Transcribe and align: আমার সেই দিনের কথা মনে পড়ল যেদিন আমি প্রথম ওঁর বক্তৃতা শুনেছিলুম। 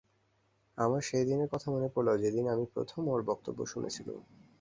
আমার 0.77 1.01
সেই 1.01 1.25
দিনের 1.25 1.49
কথা 1.51 1.67
মনে 1.71 1.89
পড়ল 1.95 2.09
যেদিন 2.17 2.45
আমি 2.47 2.65
প্রথম 2.75 3.01
ওঁর 3.07 3.21
বক্তৃতা 3.23 3.65
শুনেছিলুম। 3.65 4.19